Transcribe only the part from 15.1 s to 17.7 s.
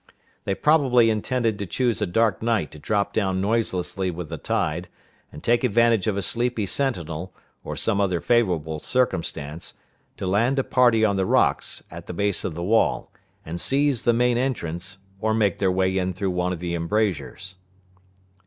or make their way in through one of the embrasures.